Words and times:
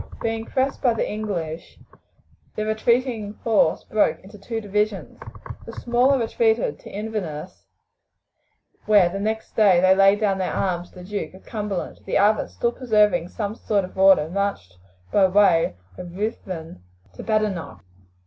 Being 0.19 0.45
pressed 0.47 0.81
by 0.81 0.95
the 0.95 1.07
English, 1.07 1.77
the 2.55 2.65
retreating 2.65 3.35
force 3.43 3.83
broke 3.83 4.17
into 4.23 4.39
two 4.39 4.59
divisions. 4.59 5.19
The 5.67 5.73
smaller 5.73 6.17
retreated 6.17 6.79
to 6.79 6.89
Inverness, 6.89 7.67
where 8.87 9.09
they 9.09 9.19
next 9.19 9.55
day 9.55 9.79
laid 9.95 10.19
down 10.19 10.39
their 10.39 10.53
arms 10.55 10.89
to 10.89 10.95
the 10.95 11.03
Duke 11.05 11.35
of 11.35 11.45
Cumberland; 11.45 11.99
the 12.07 12.17
other, 12.17 12.47
still 12.47 12.71
preserving 12.71 13.27
some 13.29 13.53
sort 13.53 13.85
of 13.85 13.95
order, 13.95 14.27
marched 14.27 14.75
by 15.11 15.27
way 15.27 15.75
of 15.99 16.17
Ruthven 16.17 16.81
to 17.13 17.21
Badenoch. 17.21 17.81